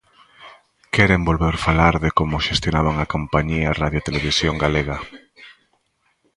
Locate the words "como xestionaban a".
2.19-3.09